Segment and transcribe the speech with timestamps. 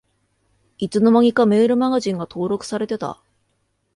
[0.79, 3.21] いつの間にかメールマガジンが登録されてた